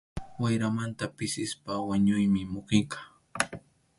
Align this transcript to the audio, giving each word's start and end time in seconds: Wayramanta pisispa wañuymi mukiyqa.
Wayramanta 0.41 1.05
pisispa 1.15 1.73
wañuymi 1.89 2.41
mukiyqa. 2.53 2.99